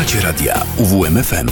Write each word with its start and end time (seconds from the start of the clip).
Słuchacie 0.00 0.20
radia 0.20 0.62
UWMFM. 0.76 1.48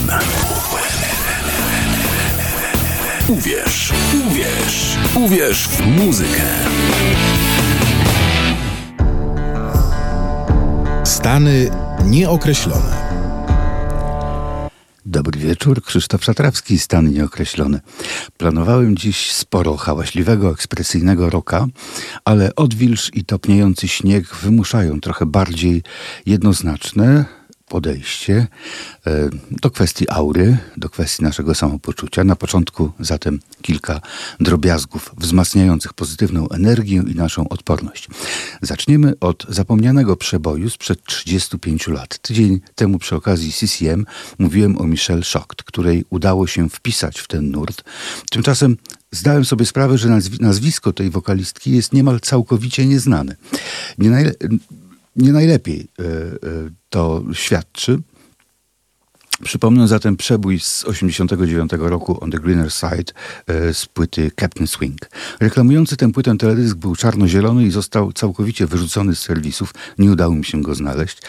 Uwierz, 3.28 3.92
uwierz, 4.26 4.96
uwierz 5.14 5.68
w 5.68 5.86
muzykę. 5.86 6.42
Stany 11.04 11.70
nieokreślone. 12.04 13.08
Dobry 15.06 15.40
wieczór, 15.40 15.82
Krzysztof 15.82 16.24
Szatrawski, 16.24 16.78
stan 16.78 17.12
nieokreślony. 17.12 17.80
Planowałem 18.36 18.96
dziś 18.96 19.32
sporo 19.32 19.76
hałaśliwego, 19.76 20.50
ekspresyjnego 20.50 21.30
roka, 21.30 21.66
ale 22.24 22.54
odwilż 22.54 23.10
i 23.14 23.24
topniejący 23.24 23.88
śnieg 23.88 24.34
wymuszają 24.34 25.00
trochę 25.00 25.26
bardziej 25.26 25.82
jednoznaczne, 26.26 27.37
podejście 27.68 28.46
e, 29.06 29.28
do 29.50 29.70
kwestii 29.70 30.10
aury, 30.10 30.58
do 30.76 30.88
kwestii 30.88 31.22
naszego 31.22 31.54
samopoczucia. 31.54 32.24
Na 32.24 32.36
początku 32.36 32.92
zatem 33.00 33.40
kilka 33.62 34.00
drobiazgów 34.40 35.14
wzmacniających 35.16 35.94
pozytywną 35.94 36.48
energię 36.48 37.02
i 37.06 37.14
naszą 37.14 37.48
odporność. 37.48 38.08
Zaczniemy 38.62 39.12
od 39.20 39.46
zapomnianego 39.48 40.16
przeboju 40.16 40.70
sprzed 40.70 41.04
35 41.04 41.88
lat. 41.88 42.18
Tydzień 42.18 42.60
temu 42.74 42.98
przy 42.98 43.16
okazji 43.16 43.52
CCM 43.52 44.06
mówiłem 44.38 44.78
o 44.78 44.86
Michelle 44.86 45.24
Szokt, 45.24 45.62
której 45.62 46.04
udało 46.10 46.46
się 46.46 46.68
wpisać 46.68 47.18
w 47.18 47.26
ten 47.26 47.50
nurt. 47.50 47.84
Tymczasem 48.30 48.76
zdałem 49.12 49.44
sobie 49.44 49.66
sprawę, 49.66 49.98
że 49.98 50.20
nazwisko 50.40 50.92
tej 50.92 51.10
wokalistki 51.10 51.70
jest 51.72 51.92
niemal 51.92 52.20
całkowicie 52.20 52.86
nieznane. 52.86 53.36
Nie 53.98 54.10
najle 54.10 54.32
nie 55.18 55.32
najlepiej 55.32 55.88
e, 55.98 56.04
e, 56.04 56.08
to 56.88 57.22
świadczy. 57.32 57.98
Przypomnę 59.44 59.88
zatem 59.88 60.16
przebój 60.16 60.60
z 60.60 60.84
89 60.84 61.72
roku 61.78 62.24
On 62.24 62.30
the 62.30 62.38
Greener 62.38 62.72
Side 62.72 63.12
e, 63.46 63.74
z 63.74 63.86
płyty 63.86 64.30
Captain 64.40 64.66
Swing. 64.66 65.10
Reklamujący 65.40 65.96
tę 65.96 66.12
płytę 66.12 66.38
teledysk 66.38 66.76
był 66.76 66.96
czarno-zielony 66.96 67.66
i 67.66 67.70
został 67.70 68.12
całkowicie 68.12 68.66
wyrzucony 68.66 69.14
z 69.14 69.18
serwisów. 69.18 69.74
Nie 69.98 70.10
udało 70.10 70.34
mi 70.34 70.44
się 70.44 70.62
go 70.62 70.74
znaleźć, 70.74 71.22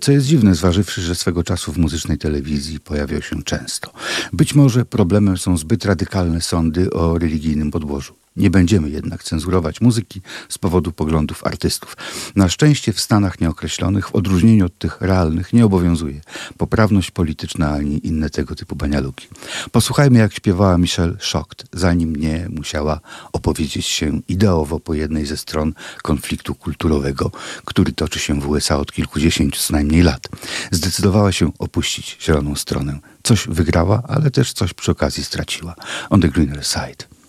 co 0.00 0.12
jest 0.12 0.26
dziwne, 0.26 0.54
zważywszy, 0.54 1.02
że 1.02 1.14
swego 1.14 1.44
czasu 1.44 1.72
w 1.72 1.78
muzycznej 1.78 2.18
telewizji 2.18 2.80
pojawiał 2.80 3.22
się 3.22 3.42
często. 3.42 3.92
Być 4.32 4.54
może 4.54 4.84
problemem 4.84 5.38
są 5.38 5.56
zbyt 5.56 5.84
radykalne 5.84 6.40
sądy 6.40 6.90
o 6.90 7.18
religijnym 7.18 7.70
podłożu. 7.70 8.19
Nie 8.36 8.50
będziemy 8.50 8.90
jednak 8.90 9.24
cenzurować 9.24 9.80
muzyki 9.80 10.20
z 10.48 10.58
powodu 10.58 10.92
poglądów 10.92 11.46
artystów. 11.46 11.96
Na 12.36 12.48
szczęście 12.48 12.92
w 12.92 13.00
Stanach 13.00 13.40
nieokreślonych, 13.40 14.08
w 14.08 14.14
odróżnieniu 14.14 14.66
od 14.66 14.78
tych 14.78 15.00
realnych, 15.00 15.52
nie 15.52 15.66
obowiązuje 15.66 16.20
poprawność 16.56 17.10
polityczna 17.10 17.72
ani 17.72 18.06
inne 18.06 18.30
tego 18.30 18.54
typu 18.54 18.76
banialuki. 18.76 19.28
Posłuchajmy, 19.72 20.18
jak 20.18 20.34
śpiewała 20.34 20.78
Michelle 20.78 21.16
Szokt, 21.18 21.64
zanim 21.72 22.16
nie 22.16 22.48
musiała 22.50 23.00
opowiedzieć 23.32 23.86
się 23.86 24.20
ideowo 24.28 24.80
po 24.80 24.94
jednej 24.94 25.26
ze 25.26 25.36
stron 25.36 25.74
konfliktu 26.02 26.54
kulturowego, 26.54 27.30
który 27.64 27.92
toczy 27.92 28.18
się 28.18 28.40
w 28.40 28.48
USA 28.48 28.76
od 28.76 28.92
kilkudziesięciu 28.92 29.60
co 29.60 29.72
najmniej 29.72 30.02
lat. 30.02 30.28
Zdecydowała 30.70 31.32
się 31.32 31.52
opuścić 31.58 32.18
zieloną 32.20 32.54
stronę. 32.56 32.98
Coś 33.22 33.46
wygrała, 33.48 34.02
ale 34.08 34.30
też 34.30 34.52
coś 34.52 34.74
przy 34.74 34.90
okazji 34.90 35.24
straciła. 35.24 35.74
On 36.10 36.20
the 36.20 36.28
greener 36.28 36.64
side. 36.64 37.19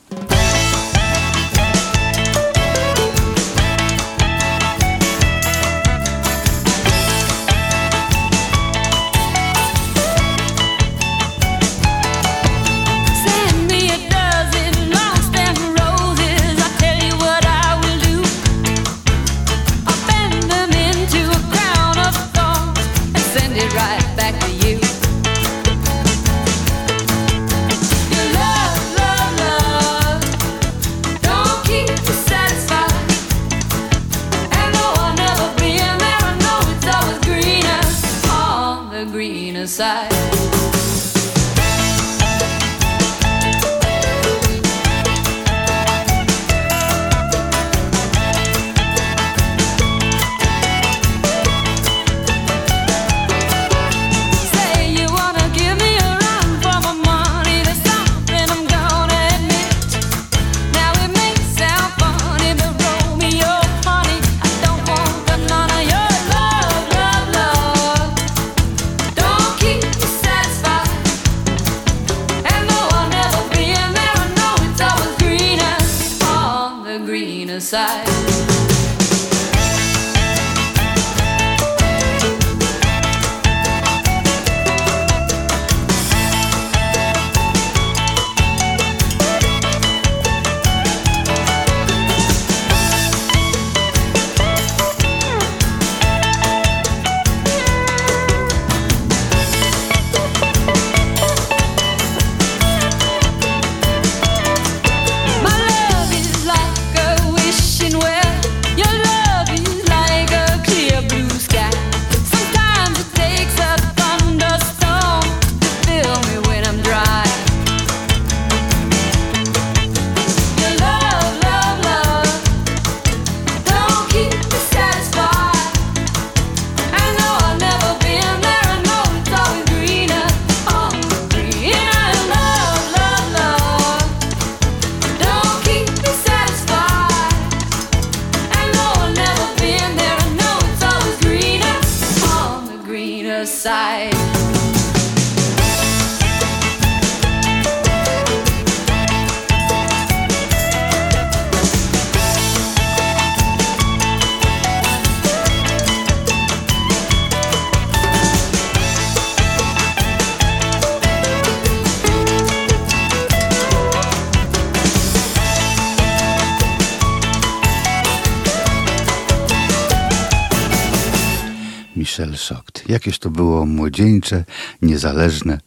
Jakieś 172.91 173.19
to 173.19 173.29
było 173.29 173.65
młodzieńcze, 173.65 174.43
niezależne. 174.81 175.59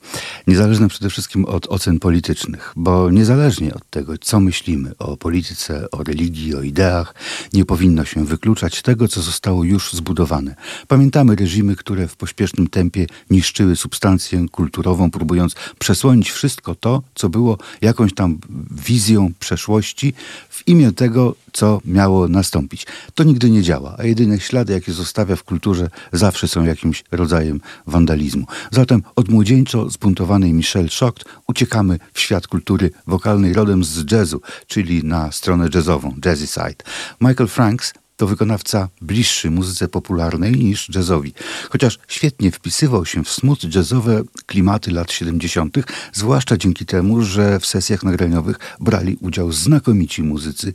Niezależne 0.46 0.88
przede 0.88 1.10
wszystkim 1.10 1.44
od 1.44 1.66
ocen 1.66 1.98
politycznych, 1.98 2.72
bo 2.76 3.10
niezależnie 3.10 3.74
od 3.74 3.90
tego, 3.90 4.18
co 4.18 4.40
myślimy 4.40 4.92
o 4.98 5.16
polityce, 5.16 5.90
o 5.90 6.02
religii, 6.02 6.54
o 6.54 6.62
ideach, 6.62 7.14
nie 7.52 7.64
powinno 7.64 8.04
się 8.04 8.24
wykluczać 8.24 8.82
tego, 8.82 9.08
co 9.08 9.22
zostało 9.22 9.64
już 9.64 9.92
zbudowane. 9.92 10.54
Pamiętamy 10.88 11.36
reżimy, 11.36 11.76
które 11.76 12.08
w 12.08 12.16
pośpiesznym 12.16 12.66
tempie 12.66 13.06
niszczyły 13.30 13.76
substancję 13.76 14.46
kulturową, 14.48 15.10
próbując 15.10 15.54
przesłonić 15.78 16.30
wszystko 16.30 16.74
to, 16.74 17.02
co 17.14 17.28
było 17.28 17.58
jakąś 17.80 18.14
tam 18.14 18.38
wizją 18.70 19.32
przeszłości 19.40 20.14
w 20.48 20.68
imię 20.68 20.92
tego, 20.92 21.34
co 21.52 21.80
miało 21.84 22.28
nastąpić. 22.28 22.86
To 23.14 23.24
nigdy 23.24 23.50
nie 23.50 23.62
działa, 23.62 23.96
a 23.98 24.04
jedyne 24.04 24.40
ślady, 24.40 24.72
jakie 24.72 24.92
zostawia 24.92 25.36
w 25.36 25.44
kulturze, 25.44 25.90
zawsze 26.12 26.48
są 26.48 26.64
jakimś 26.64 27.04
rodzajem 27.10 27.60
wandalizmu. 27.86 28.46
Zatem 28.70 29.02
od 29.16 29.28
młodzieńczo 29.28 29.90
zbuntowanej 30.34 30.52
Michelle 30.52 30.88
Szokt 30.88 31.24
uciekamy 31.48 31.98
w 32.12 32.20
świat 32.20 32.46
kultury 32.46 32.90
wokalnej 33.06 33.52
rodem 33.52 33.84
z 33.84 34.12
jazzu, 34.12 34.40
czyli 34.66 35.04
na 35.04 35.32
stronę 35.32 35.68
jazzową, 35.74 36.14
Jazzy 36.24 36.46
Side. 36.46 36.84
Michael 37.20 37.48
Franks 37.48 37.92
to 38.16 38.26
wykonawca 38.26 38.88
bliższy 39.00 39.50
muzyce 39.50 39.88
popularnej 39.88 40.52
niż 40.52 40.88
jazzowi. 40.94 41.32
Chociaż 41.70 41.98
świetnie 42.08 42.50
wpisywał 42.50 43.06
się 43.06 43.24
w 43.24 43.30
smooth 43.30 43.74
jazzowe 43.74 44.22
klimaty 44.46 44.90
lat 44.90 45.12
70., 45.12 45.76
zwłaszcza 46.12 46.56
dzięki 46.56 46.86
temu, 46.86 47.22
że 47.22 47.60
w 47.60 47.66
sesjach 47.66 48.02
nagraniowych 48.02 48.56
brali 48.80 49.16
udział 49.20 49.52
znakomici 49.52 50.22
muzycy, 50.22 50.72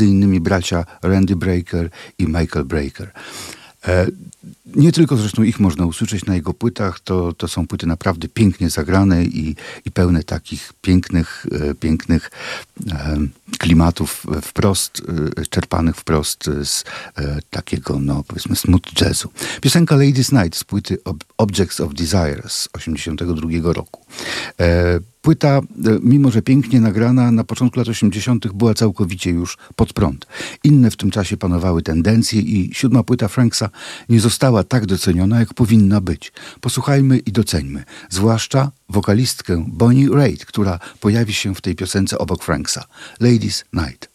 innymi 0.00 0.40
bracia 0.40 0.84
Randy 1.02 1.36
Breaker 1.36 1.90
i 2.18 2.26
Michael 2.26 2.64
Breaker. 2.64 3.12
E, 3.88 4.06
nie 4.76 4.92
tylko 4.92 5.16
zresztą 5.16 5.42
ich 5.42 5.60
można 5.60 5.86
usłyszeć 5.86 6.24
na 6.24 6.34
jego 6.34 6.54
płytach, 6.54 7.00
to, 7.00 7.32
to 7.32 7.48
są 7.48 7.66
płyty 7.66 7.86
naprawdę 7.86 8.28
pięknie 8.28 8.70
zagrane 8.70 9.24
i, 9.24 9.56
i 9.84 9.90
pełne 9.90 10.22
takich 10.22 10.72
pięknych, 10.82 11.46
e, 11.52 11.74
pięknych 11.74 12.30
e, 12.90 13.16
klimatów 13.58 14.26
wprost, 14.42 15.02
czerpanych 15.50 15.96
wprost 15.96 16.44
z 16.44 16.84
takiego, 17.50 17.98
no 18.00 18.24
powiedzmy, 18.26 18.56
smooth 18.56 19.00
jazzu. 19.00 19.30
Piosenka 19.60 19.96
Ladies 19.96 20.32
Night 20.32 20.56
z 20.56 20.64
płyty 20.64 20.98
Ob 21.04 21.24
Objects 21.38 21.80
of 21.80 21.94
Desire 21.94 22.42
z 22.48 22.68
82 22.72 23.72
roku. 23.72 24.06
Płyta, 25.26 25.58
e, 25.58 25.62
mimo 26.02 26.30
że 26.30 26.42
pięknie 26.42 26.80
nagrana, 26.80 27.32
na 27.32 27.44
początku 27.44 27.78
lat 27.78 27.88
80. 27.88 28.52
była 28.52 28.74
całkowicie 28.74 29.30
już 29.30 29.58
pod 29.76 29.92
prąd. 29.92 30.26
Inne 30.64 30.90
w 30.90 30.96
tym 30.96 31.10
czasie 31.10 31.36
panowały 31.36 31.82
tendencje 31.82 32.40
i 32.40 32.74
siódma 32.74 33.02
płyta 33.02 33.28
Franksa 33.28 33.68
nie 34.08 34.20
została 34.20 34.64
tak 34.64 34.86
doceniona, 34.86 35.40
jak 35.40 35.54
powinna 35.54 36.00
być. 36.00 36.32
Posłuchajmy 36.60 37.18
i 37.18 37.32
doceńmy, 37.32 37.84
zwłaszcza 38.10 38.70
wokalistkę 38.88 39.64
Bonnie 39.68 40.08
Raitt, 40.08 40.44
która 40.44 40.78
pojawi 41.00 41.32
się 41.32 41.54
w 41.54 41.60
tej 41.60 41.74
piosence 41.74 42.18
obok 42.18 42.44
Franksa. 42.44 42.84
Ladies 43.20 43.64
Night. 43.72 44.08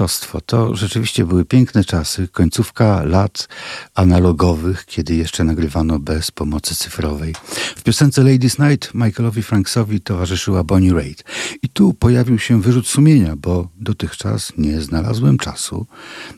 Mistrzostwo. 0.00 0.40
To 0.40 0.76
rzeczywiście 0.76 1.24
były 1.24 1.44
piękne 1.44 1.84
czasy, 1.84 2.28
końcówka 2.28 3.04
lat 3.04 3.48
analogowych, 3.94 4.86
kiedy 4.86 5.14
jeszcze 5.14 5.44
nagrywano 5.44 5.98
bez 5.98 6.30
pomocy 6.30 6.74
cyfrowej. 6.76 7.34
W 7.76 7.82
piosence 7.82 8.22
Ladies 8.22 8.58
Night 8.58 8.94
Michaelowi 8.94 9.42
Franksowi 9.42 10.00
towarzyszyła 10.00 10.64
Bonnie 10.64 10.94
Raitt. 10.94 11.24
I 11.62 11.68
tu 11.68 11.94
pojawił 11.94 12.38
się 12.38 12.62
wyrzut 12.62 12.88
sumienia, 12.88 13.36
bo 13.36 13.68
dotychczas 13.76 14.52
nie 14.58 14.80
znalazłem 14.80 15.38
czasu, 15.38 15.86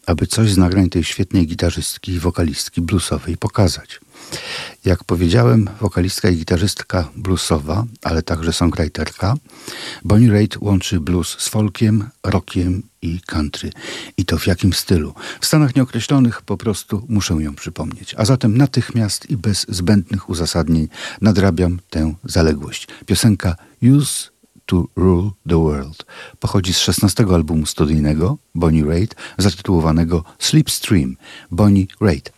aby 0.06 0.26
coś 0.26 0.50
z 0.50 0.56
nagrań 0.56 0.90
tej 0.90 1.04
świetnej 1.04 1.46
gitarzystki 1.46 2.12
i 2.12 2.18
wokalistki 2.18 2.80
bluesowej 2.80 3.36
pokazać. 3.36 4.00
Jak 4.84 5.04
powiedziałem, 5.04 5.70
wokalistka 5.80 6.30
i 6.30 6.36
gitarzystka 6.36 7.08
bluesowa, 7.16 7.84
ale 8.02 8.22
także 8.22 8.52
songwriterka, 8.52 9.34
Bonnie 10.04 10.32
Raitt 10.32 10.56
łączy 10.60 11.00
blues 11.00 11.36
z 11.38 11.48
folkiem, 11.48 12.08
rockiem 12.24 12.91
i 13.02 13.20
country. 13.26 13.70
I 14.16 14.24
to 14.24 14.38
w 14.38 14.46
jakim 14.46 14.72
stylu? 14.72 15.14
W 15.40 15.46
Stanach 15.46 15.76
nieokreślonych 15.76 16.42
po 16.42 16.56
prostu 16.56 17.06
muszę 17.08 17.34
ją 17.34 17.54
przypomnieć. 17.54 18.14
A 18.18 18.24
zatem 18.24 18.56
natychmiast 18.56 19.30
i 19.30 19.36
bez 19.36 19.66
zbędnych 19.68 20.28
uzasadnień 20.28 20.88
nadrabiam 21.20 21.78
tę 21.90 22.14
zaległość. 22.24 22.88
Piosenka 23.06 23.56
Use 23.82 24.30
to 24.66 24.84
Rule 24.96 25.30
the 25.48 25.58
World 25.58 26.06
pochodzi 26.40 26.74
z 26.74 26.78
16 26.78 27.24
albumu 27.34 27.66
studyjnego 27.66 28.38
Bonnie 28.54 28.84
Raitt 28.84 29.14
zatytułowanego 29.38 30.24
Sleepstream 30.38 31.16
Bonnie 31.50 31.86
Raitt. 32.00 32.32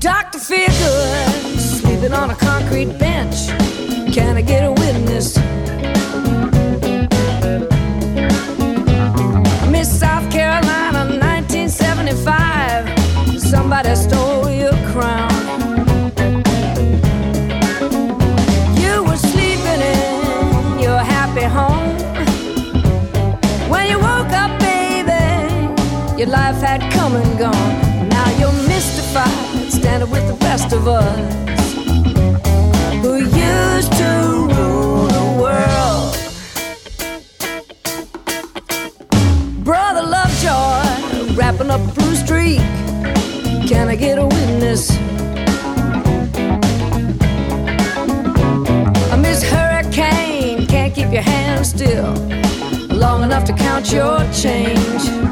Doctor 0.00 0.40
Feelgood 0.40 1.28
sleeping 1.80 2.14
on 2.14 2.30
a 2.30 2.34
concrete 2.34 2.98
bench. 2.98 3.36
Can 4.14 4.38
I 4.38 4.42
get 4.42 4.64
a 4.64 4.70
witness? 4.70 5.38
Somebody 13.48 13.94
stole 13.94 14.50
your 14.50 14.74
crown. 14.92 15.30
You 18.76 19.02
were 19.04 19.16
sleeping 19.16 19.80
in 19.80 20.78
your 20.78 20.98
happy 20.98 21.44
home. 21.44 21.96
When 23.70 23.88
you 23.88 23.98
woke 23.98 24.32
up, 24.32 24.60
baby, 24.60 25.24
your 26.18 26.28
life 26.28 26.60
had 26.60 26.92
come 26.92 27.16
and 27.16 27.38
gone. 27.38 28.08
Now 28.10 28.28
you're 28.38 28.52
mystified 28.68 29.72
standing 29.72 30.10
with 30.10 30.28
the 30.28 30.34
rest 30.44 30.74
of 30.74 30.86
us 30.86 31.32
who 33.00 33.16
used 33.16 33.92
to 33.94 34.10
rule 34.56 35.06
the 35.18 35.24
world. 35.40 36.14
Brother 39.64 40.02
Lovejoy, 40.02 41.34
wrapping 41.34 41.70
up 41.70 41.80
Blue 41.94 42.14
Streak. 42.14 42.60
Can 43.78 43.88
I 43.88 43.94
get 43.94 44.18
a 44.18 44.26
witness? 44.26 44.90
A 49.12 49.16
Miss 49.16 49.40
Hurricane 49.44 50.66
can't 50.66 50.92
keep 50.92 51.12
your 51.12 51.22
hands 51.22 51.68
still 51.68 52.12
long 52.88 53.22
enough 53.22 53.44
to 53.44 53.52
count 53.52 53.92
your 53.92 54.18
change. 54.32 55.27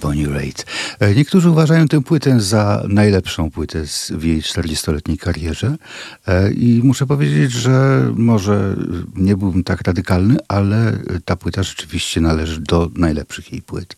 Bonnie 0.00 0.28
Raitt. 0.28 0.66
E, 1.00 1.14
niektórzy 1.14 1.50
uważają 1.50 1.88
tę 1.88 2.00
płytę 2.00 2.40
za 2.40 2.84
najlepszą 2.88 3.50
płytę 3.50 3.82
w 4.10 4.24
jej 4.24 4.42
40-letniej 4.42 5.18
karierze 5.18 5.76
e, 6.26 6.52
i 6.52 6.80
muszę 6.84 7.06
powiedzieć, 7.06 7.52
że 7.52 8.06
może 8.16 8.76
nie 9.16 9.36
byłbym 9.36 9.64
tak 9.64 9.82
radykalny, 9.82 10.36
ale 10.48 10.98
ta 11.24 11.36
płyta 11.36 11.62
rzeczywiście 11.62 12.20
należy 12.20 12.60
do 12.60 12.90
najlepszych 12.94 13.52
jej 13.52 13.62
płyt. 13.62 13.96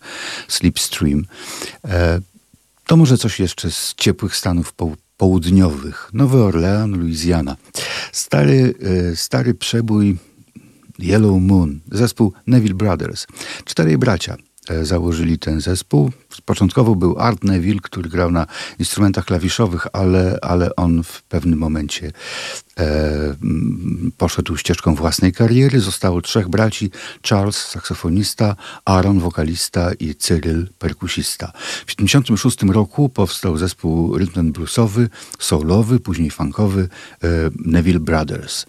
Slipstream. 0.48 1.24
E, 1.84 2.20
to 2.86 2.96
może 2.96 3.18
coś 3.18 3.40
jeszcze 3.40 3.70
z 3.70 3.94
ciepłych 3.96 4.36
stanów 4.36 4.74
południowych. 5.16 6.10
Nowy 6.12 6.42
Orlean, 6.42 6.90
Louisiana. 6.90 7.56
Stary, 8.12 8.74
stary 9.14 9.54
przebój 9.54 10.16
Yellow 10.98 11.40
Moon, 11.40 11.80
zespół 11.92 12.32
Neville 12.46 12.74
Brothers. 12.74 13.26
Czterej 13.64 13.98
bracia 13.98 14.36
założyli 14.82 15.38
ten 15.38 15.60
zespół. 15.60 16.10
Początkowo 16.44 16.94
był 16.94 17.18
Art 17.18 17.44
Neville, 17.44 17.80
który 17.80 18.10
grał 18.10 18.30
na 18.30 18.46
instrumentach 18.78 19.24
klawiszowych, 19.24 19.86
ale, 19.92 20.38
ale 20.42 20.76
on 20.76 21.02
w 21.02 21.22
pewnym 21.22 21.58
momencie 21.58 22.12
e, 22.78 23.34
poszedł 24.16 24.56
ścieżką 24.56 24.94
własnej 24.94 25.32
kariery. 25.32 25.80
Zostało 25.80 26.22
trzech 26.22 26.48
braci: 26.48 26.90
Charles, 27.28 27.56
saksofonista, 27.56 28.56
Aaron, 28.84 29.20
wokalista 29.20 29.92
i 29.92 30.14
Cyril, 30.14 30.68
perkusista. 30.78 31.52
W 31.86 31.94
1976 31.94 32.74
roku 32.74 33.08
powstał 33.08 33.56
zespół 33.56 34.18
rhythm 34.18 34.52
bluesowy, 34.52 35.08
soulowy, 35.38 36.00
później 36.00 36.30
funkowy 36.30 36.88
e, 37.22 37.28
Neville 37.64 38.00
Brothers. 38.00 38.66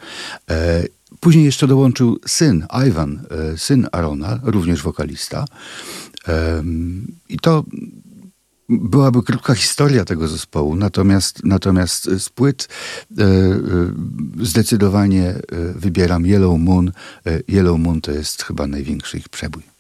E, 0.49 0.83
Później 1.19 1.45
jeszcze 1.45 1.67
dołączył 1.67 2.19
syn, 2.27 2.65
Ivan, 2.87 3.25
e, 3.53 3.57
syn 3.57 3.87
Arona, 3.91 4.39
również 4.43 4.83
wokalista. 4.83 5.45
I 7.29 7.39
to 7.39 7.63
byłaby 8.69 9.23
krótka 9.23 9.55
historia 9.55 10.05
tego 10.05 10.27
zespołu, 10.27 10.75
natomiast, 10.75 11.43
natomiast 11.43 12.03
z 12.03 12.29
płyt 12.29 12.67
e, 13.17 13.23
e, 13.23 13.27
zdecydowanie 14.41 15.35
wybieram 15.75 16.25
Yellow 16.25 16.59
Moon. 16.59 16.91
Yellow 17.49 17.79
Moon 17.79 18.01
to 18.01 18.11
jest 18.11 18.43
chyba 18.43 18.67
największy 18.67 19.17
ich 19.17 19.29
przebój. 19.29 19.70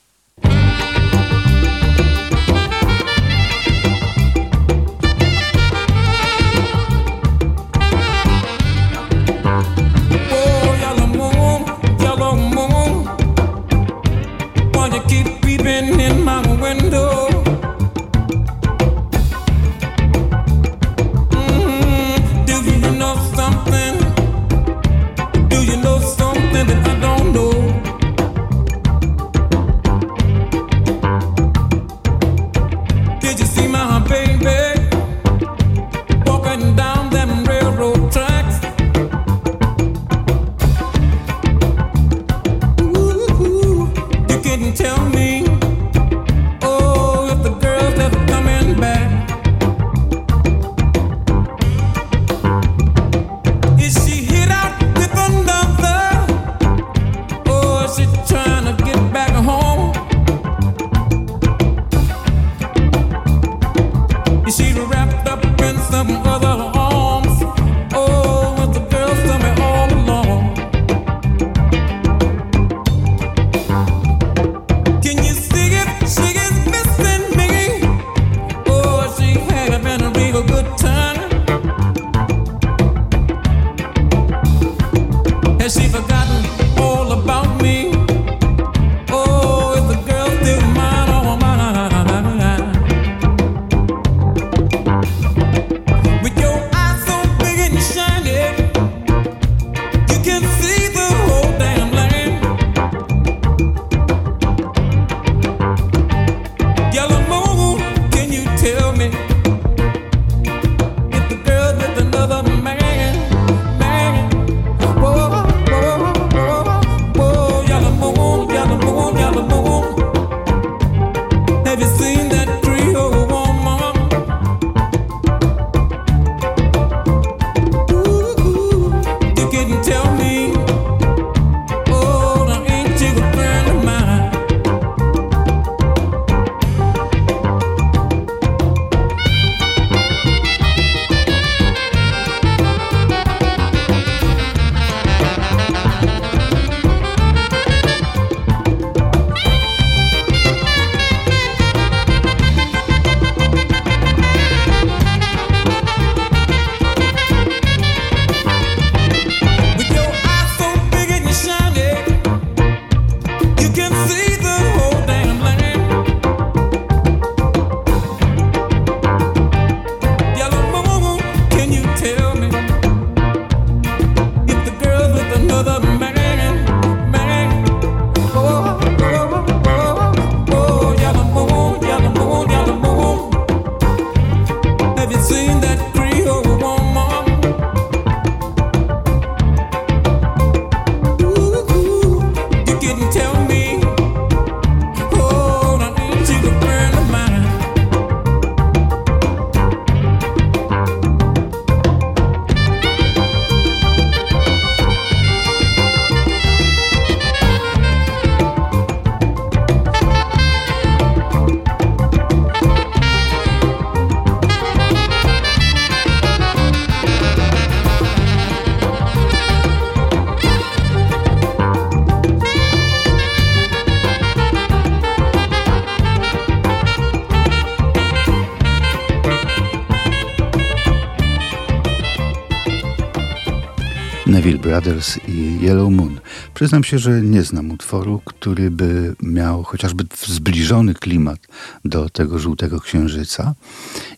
Neville 234.31 234.59
Brothers 234.59 235.19
i 235.27 235.59
Yellow 235.61 235.91
Moon. 235.91 236.19
Przyznam 236.53 236.83
się, 236.83 236.99
że 236.99 237.21
nie 237.21 237.43
znam 237.43 237.71
utworu, 237.71 238.21
który 238.25 238.71
by 238.71 239.15
miał 239.23 239.63
chociażby 239.63 240.03
zbliżony 240.27 240.93
klimat 240.93 241.39
do 241.85 242.09
tego 242.09 242.39
żółtego 242.39 242.79
księżyca 242.79 243.53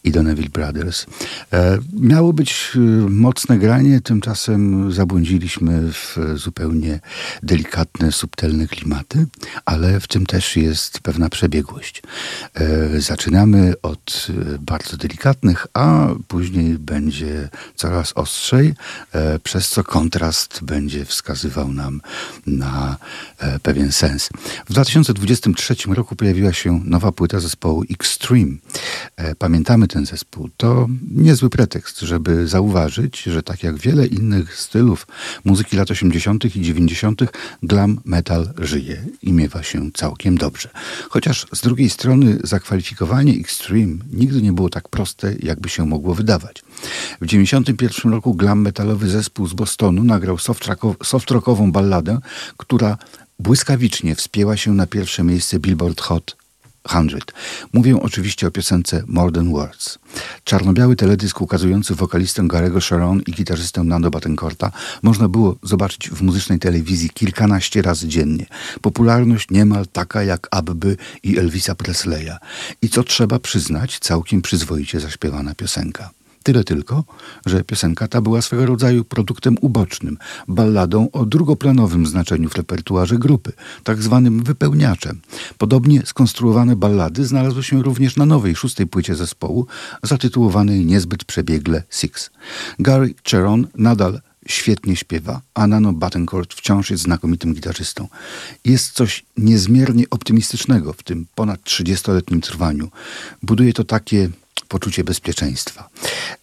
i 0.04 0.12
do 0.12 0.24
Neville 0.24 0.50
Brothers. 0.50 1.06
E, 1.54 1.80
miało 2.00 2.34
być 2.34 2.72
e, 2.76 2.80
mocne 3.10 3.58
granie, 3.58 4.02
tymczasem 4.02 4.92
zabłądziliśmy 4.92 5.92
w 5.94 6.18
zupełnie 6.36 7.00
delikatne, 7.44 8.12
subtelne 8.12 8.68
klimaty, 8.68 9.26
ale 9.66 10.00
w 10.00 10.08
tym 10.08 10.26
też 10.26 10.58
jest 10.58 11.00
pewna 11.00 11.30
przebiegłość. 11.30 12.04
E, 12.54 13.02
zaczynamy 13.02 13.74
od 13.82 14.28
e, 14.30 14.58
bardzo 14.60 14.98
delikatnych, 14.98 15.68
a 15.74 16.08
później 16.28 16.78
będzie 16.80 17.50
coraz 17.76 18.14
ostrzej, 18.16 18.74
e, 19.14 19.40
przez 19.40 19.70
co 19.70 19.84
kontrast 20.04 20.60
będzie 20.64 21.06
wskazywał 21.06 21.74
nam 21.74 22.02
na 22.48 22.98
e, 23.38 23.60
pewien 23.60 23.92
sens. 23.92 24.30
W 24.66 24.74
2023 24.74 25.76
roku 25.88 26.16
pojawiła 26.16 26.54
się 26.54 26.82
nowa 26.86 27.12
płyta 27.12 27.40
zespołu 27.40 27.84
Extreme. 27.90 28.56
E, 29.16 29.36
pamiętamy 29.36 29.88
ten 29.88 30.06
zespół. 30.06 30.50
To 30.58 30.88
niezły 31.12 31.50
pretekst, 31.50 32.00
żeby 32.00 32.48
zauważyć, 32.48 33.24
że 33.24 33.44
tak 33.44 33.64
jak 33.64 33.78
wiele 33.78 34.08
innych 34.08 34.56
stylów 34.56 35.08
muzyki 35.46 35.78
lat 35.78 35.92
80. 35.92 36.56
i 36.56 36.62
90., 36.62 37.22
glam 37.64 38.00
metal 38.06 38.54
żyje 38.58 39.06
i 39.22 39.34
miewa 39.34 39.64
się 39.64 39.92
całkiem 39.92 40.38
dobrze. 40.38 40.70
Chociaż 41.10 41.46
z 41.54 41.62
drugiej 41.62 41.90
strony 41.90 42.38
zakwalifikowanie 42.44 43.34
Extreme 43.34 43.96
nigdy 44.14 44.42
nie 44.42 44.54
było 44.54 44.70
tak 44.70 44.90
proste, 44.90 45.36
jakby 45.40 45.70
się 45.70 45.86
mogło 45.86 46.16
wydawać. 46.16 46.64
W 47.22 47.26
1991 47.26 48.12
roku 48.12 48.34
glam 48.34 48.62
metalowy 48.62 49.10
zespół 49.10 49.48
z 49.48 49.54
Bostonu 49.54 49.93
nagrał 50.02 50.38
soft-rockową 51.04 51.72
balladę, 51.72 52.20
która 52.58 52.98
błyskawicznie 53.40 54.16
wspięła 54.16 54.58
się 54.58 54.74
na 54.74 54.88
pierwsze 54.88 55.24
miejsce 55.24 55.60
Billboard 55.60 56.02
Hot 56.02 56.44
100. 56.88 57.00
Mówię 57.74 58.02
oczywiście 58.02 58.48
o 58.48 58.52
piosence 58.52 59.04
More 59.08 59.32
Than 59.32 59.52
Words. 59.52 60.00
Czarno-biały 60.44 60.96
teledysk 60.96 61.42
ukazujący 61.42 61.96
wokalistę 61.96 62.44
Garego 62.48 62.82
Sharon 62.82 63.22
i 63.28 63.32
gitarzystę 63.32 63.84
Nando 63.84 64.12
Batencorta 64.12 64.72
można 65.04 65.30
było 65.30 65.56
zobaczyć 65.64 66.10
w 66.10 66.22
muzycznej 66.22 66.60
telewizji 66.60 67.10
kilkanaście 67.10 67.82
razy 67.82 68.08
dziennie. 68.08 68.46
Popularność 68.82 69.50
niemal 69.50 69.88
taka 69.88 70.24
jak 70.24 70.48
Abby 70.52 70.98
i 71.24 71.38
Elvisa 71.38 71.76
Presleya. 71.76 72.38
I 72.82 72.90
co 72.90 73.04
trzeba 73.04 73.40
przyznać, 73.40 74.00
całkiem 74.00 74.42
przyzwoicie 74.42 75.00
zaśpiewana 75.00 75.56
piosenka. 75.56 76.10
Tyle 76.44 76.64
tylko, 76.64 77.04
że 77.46 77.64
piosenka 77.64 78.08
ta 78.08 78.22
była 78.22 78.42
swego 78.42 78.66
rodzaju 78.66 79.04
produktem 79.04 79.58
ubocznym, 79.62 80.18
balladą 80.48 81.12
o 81.12 81.26
drugoplanowym 81.26 82.06
znaczeniu 82.06 82.50
w 82.50 82.56
repertuarze 82.56 83.18
grupy, 83.18 83.52
tak 83.84 84.02
zwanym 84.02 84.44
wypełniaczem. 84.44 85.22
Podobnie 85.58 86.02
skonstruowane 86.06 86.76
ballady 86.76 87.26
znalazły 87.26 87.64
się 87.64 87.84
również 87.84 88.18
na 88.18 88.26
nowej, 88.26 88.56
szóstej 88.56 88.88
płycie 88.88 89.16
zespołu, 89.16 89.68
zatytułowanej 90.04 90.86
niezbyt 90.86 91.26
przebiegle 91.26 91.84
Six. 91.90 92.30
Gary 92.80 93.14
Cheron 93.30 93.68
nadal 93.76 94.22
świetnie 94.48 94.96
śpiewa, 94.96 95.42
a 95.54 95.68
Nano 95.68 95.94
Battencourt 95.94 96.54
wciąż 96.54 96.92
jest 96.92 97.04
znakomitym 97.04 97.54
gitarzystą. 97.54 98.08
Jest 98.66 98.92
coś 98.92 99.26
niezmiernie 99.38 100.04
optymistycznego 100.10 100.94
w 100.94 101.04
tym 101.04 101.26
ponad 101.36 101.62
30-letnim 101.62 102.42
trwaniu. 102.42 102.90
Buduje 103.44 103.74
to 103.74 103.84
takie 103.84 104.30
poczucie 104.74 105.04
bezpieczeństwa. 105.04 105.90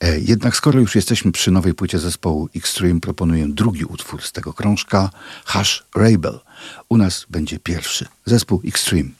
E, 0.00 0.20
jednak 0.20 0.56
skoro 0.56 0.80
już 0.80 0.94
jesteśmy 0.94 1.32
przy 1.32 1.50
nowej 1.50 1.74
płycie 1.74 1.98
zespołu 1.98 2.48
Extreme, 2.56 3.00
proponuję 3.00 3.48
drugi 3.48 3.84
utwór 3.84 4.22
z 4.22 4.32
tego 4.32 4.52
krążka, 4.52 5.10
Hush 5.46 5.84
Rabel. 5.94 6.40
U 6.88 6.96
nas 6.96 7.26
będzie 7.30 7.58
pierwszy. 7.58 8.06
Zespół 8.24 8.62
Extreme. 8.64 9.19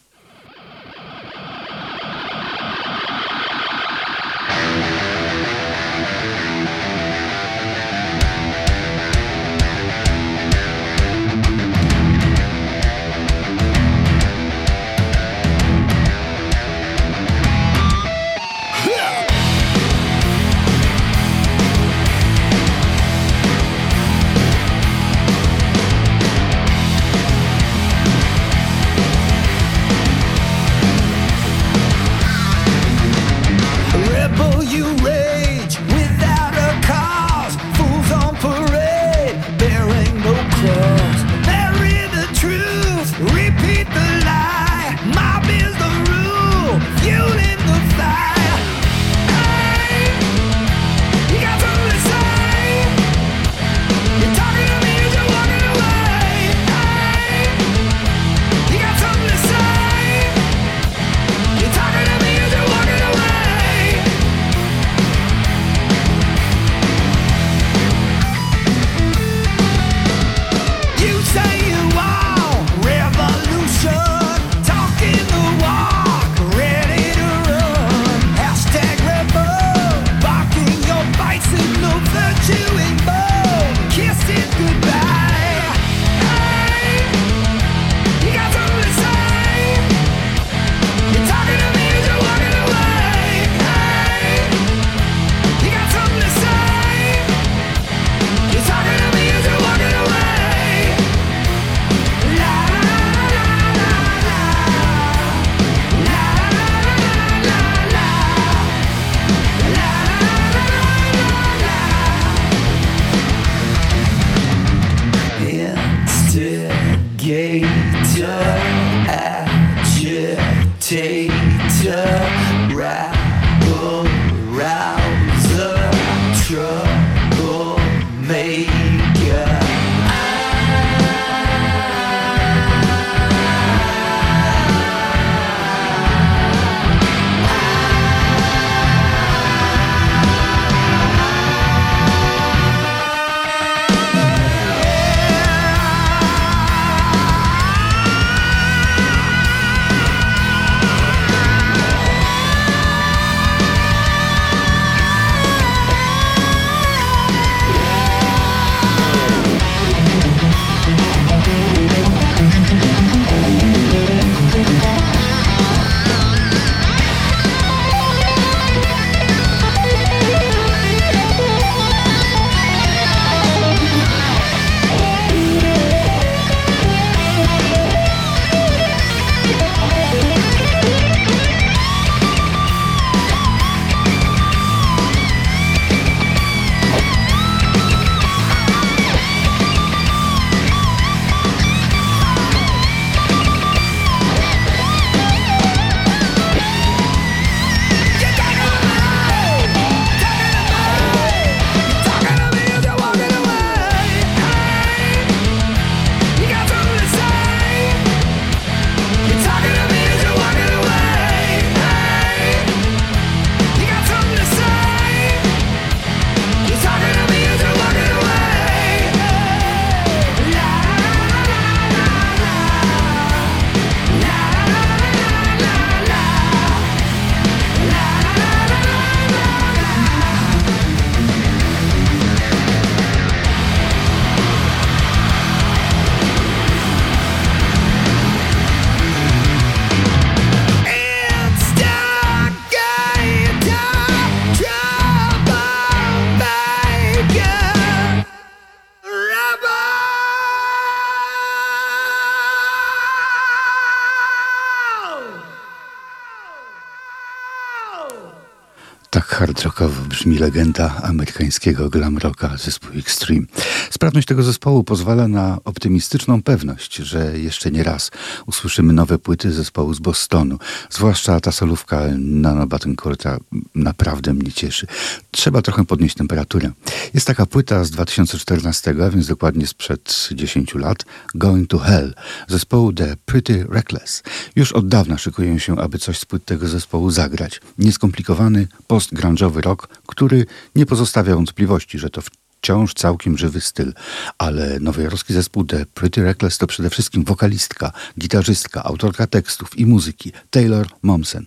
Legenda 260.39 261.01
amerykańskiego 261.03 261.91
glam 261.91 262.19
rocka 262.19 262.57
zespół 262.57 262.99
Extreme. 262.99 263.47
Sprawność 263.91 264.29
tego 264.29 264.43
zespołu 264.43 264.85
pozwala 264.85 265.29
na 265.29 265.59
optymistyczną 265.65 266.43
pewność, 266.43 266.97
że 266.97 267.39
jeszcze 267.39 267.71
nie 267.71 267.83
raz 267.83 268.11
usłyszymy 268.47 268.93
nowe 268.93 269.19
płyty 269.19 269.53
zespołu 269.53 269.95
z 269.95 269.99
Bostonu. 269.99 270.59
Zwłaszcza 270.91 271.41
ta 271.41 271.53
solówka 271.53 272.03
Nano 272.19 272.67
Battencourta 272.67 273.39
naprawdę 273.75 274.35
mnie 274.35 274.53
cieszy. 274.53 274.87
Trzeba 275.31 275.63
trochę 275.63 275.85
podnieść 275.85 276.15
temperaturę. 276.15 276.71
Jest 277.15 277.27
taka 277.27 277.47
płyta 277.47 277.85
z 277.85 277.91
2014, 277.91 278.95
a 279.07 279.11
więc 279.11 279.27
dokładnie 279.27 279.67
sprzed 279.67 280.29
10 280.33 280.75
lat, 280.75 281.05
Going 281.35 281.69
to 281.69 281.79
Hell, 281.79 282.15
zespołu 282.49 282.93
The 282.93 283.17
Pretty 283.27 283.67
Reckless. 283.71 284.23
Już 284.57 284.73
od 284.73 284.89
dawna 284.89 285.19
szykują 285.19 285.59
się, 285.59 285.79
aby 285.79 285.99
coś 285.99 286.19
z 286.19 286.25
płyt 286.25 286.45
tego 286.45 286.69
zespołu 286.69 287.11
zagrać. 287.11 287.61
Nieskomplikowany, 287.79 288.69
post-grunge'owy 288.87 289.61
rock, 289.61 289.89
który 290.11 290.47
nie 290.77 290.87
pozostawia 290.87 291.35
wątpliwości, 291.35 291.99
że 291.99 292.11
to 292.11 292.23
wciąż 292.61 292.95
całkiem 292.95 293.39
żywy 293.39 293.61
styl, 293.61 293.93
ale 294.39 294.81
nowojorski 294.81 295.35
zespół 295.35 295.65
The 295.65 295.87
Pretty 295.87 296.23
Reckless 296.23 296.59
to 296.59 296.67
przede 296.67 296.91
wszystkim 296.91 297.25
wokalistka, 297.25 297.93
gitarzystka, 298.19 298.83
autorka 298.85 299.27
tekstów 299.27 299.79
i 299.79 299.87
muzyki 299.87 300.33
Taylor 300.51 300.87
Momsen. 301.03 301.47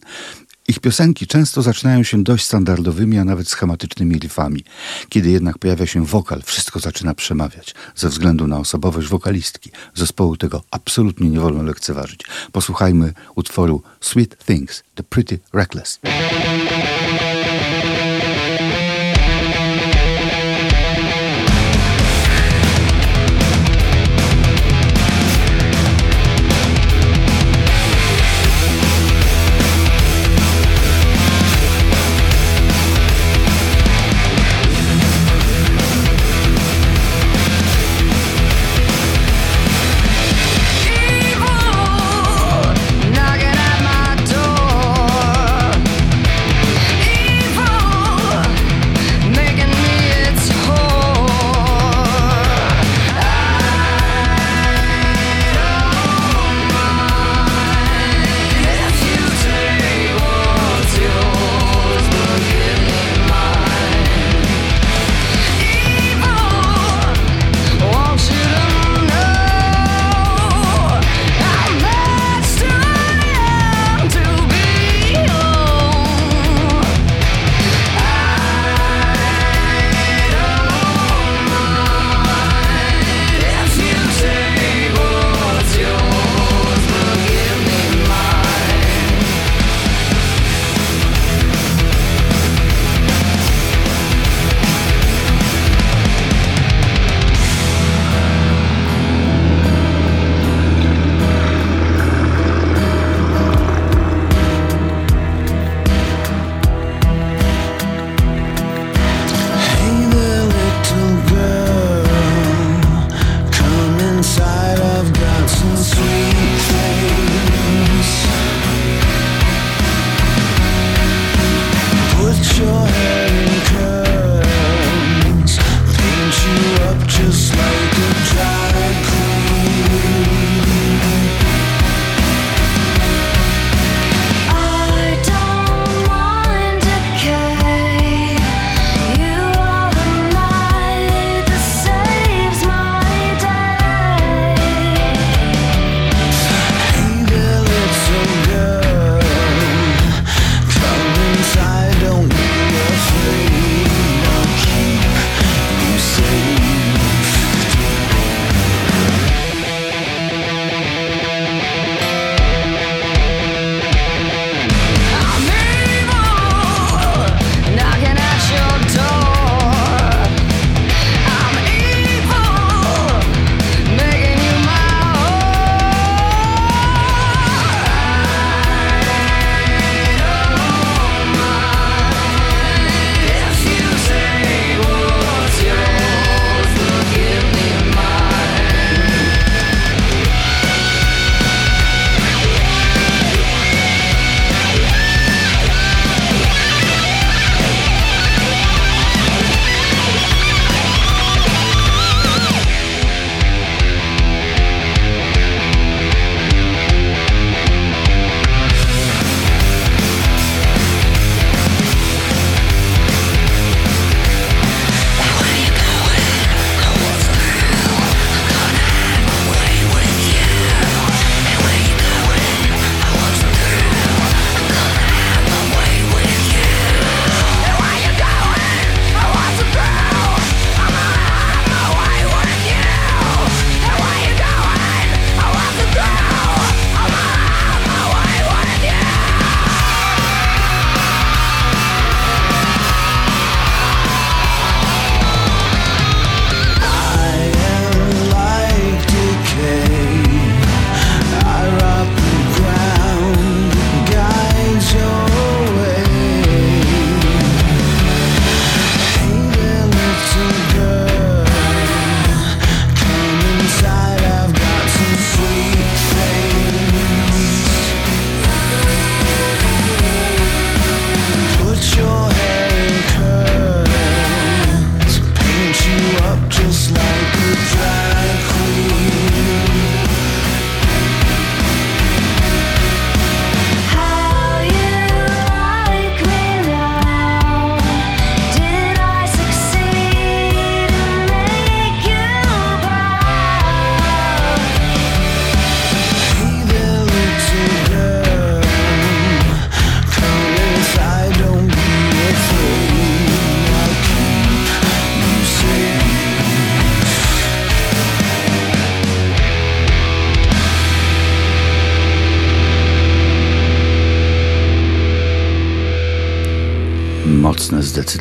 Ich 0.67 0.79
piosenki 0.79 1.27
często 1.27 1.61
zaczynają 1.61 2.03
się 2.03 2.23
dość 2.23 2.45
standardowymi, 2.45 3.17
a 3.17 3.25
nawet 3.25 3.49
schematycznymi 3.49 4.19
riffami. 4.19 4.63
Kiedy 5.09 5.29
jednak 5.29 5.57
pojawia 5.57 5.85
się 5.85 6.05
wokal, 6.05 6.41
wszystko 6.41 6.79
zaczyna 6.79 7.13
przemawiać. 7.13 7.75
Ze 7.95 8.09
względu 8.09 8.47
na 8.47 8.59
osobowość 8.59 9.07
wokalistki, 9.07 9.71
zespołu 9.93 10.37
tego 10.37 10.63
absolutnie 10.71 11.29
nie 11.29 11.39
wolno 11.39 11.63
lekceważyć. 11.63 12.21
Posłuchajmy 12.51 13.13
utworu 13.35 13.83
Sweet 14.01 14.45
Things, 14.45 14.83
The 14.95 15.03
Pretty 15.03 15.39
Reckless. 15.53 15.99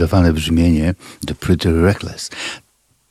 Zdecydowane 0.02 0.32
brzmienie 0.32 0.94
The 1.26 1.34
Pretty 1.34 1.82
Reckless. 1.82 2.30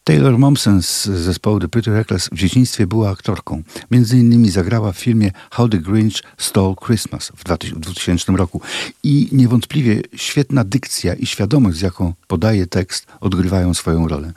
Taylor 0.03 0.37
Momsen 0.37 0.81
z 0.81 1.05
zespołu 1.05 1.59
The 1.59 1.67
Pretty 1.67 1.91
Reckless 1.93 2.29
w 2.31 2.35
dzieciństwie 2.35 2.87
była 2.87 3.09
aktorką. 3.09 3.63
Między 3.91 4.17
innymi 4.17 4.49
zagrała 4.49 4.91
w 4.91 4.97
filmie 4.97 5.31
How 5.51 5.69
the 5.69 5.77
Grinch 5.77 6.23
Stole 6.37 6.75
Christmas 6.85 7.31
w 7.35 7.43
2000 7.79 8.31
roku. 8.33 8.61
I 9.03 9.29
niewątpliwie 9.31 10.01
świetna 10.15 10.63
dykcja 10.63 11.13
i 11.13 11.25
świadomość, 11.25 11.77
z 11.77 11.81
jaką 11.81 12.13
podaje 12.27 12.67
tekst, 12.67 13.07
odgrywają 13.19 13.73
swoją 13.73 14.07
rolę. 14.07 14.33